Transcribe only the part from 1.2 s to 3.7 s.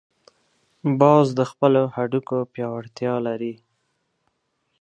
د خپلو هډوکو پیاوړتیا لري